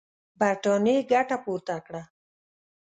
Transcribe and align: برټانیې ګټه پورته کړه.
برټانیې 0.39 0.97
ګټه 1.11 1.37
پورته 1.43 1.75
کړه. 1.85 2.03